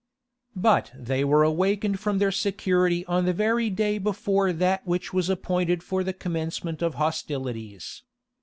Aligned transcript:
But 0.55 0.91
they 0.97 1.23
were 1.23 1.43
awakened 1.43 1.99
from 1.99 2.17
their 2.17 2.31
security 2.31 3.05
on 3.05 3.25
the 3.25 3.33
very 3.37 3.69
day 3.69 3.99
before 3.99 4.51
that 4.51 4.83
which 4.87 5.13
was 5.13 5.29
appointed 5.29 5.83
for 5.83 6.03
the 6.03 6.11
commencement 6.11 6.81
of 6.81 6.95
hostilities. 6.95 8.01